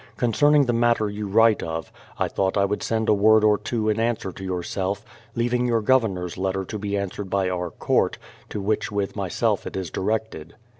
[0.17, 3.87] Concerning the matter you write of, I thought I would send a word or two
[3.87, 8.17] in answer to yourself, leaving your Governor's letter to be answered by our court,
[8.49, 10.55] to which with myself it is directed.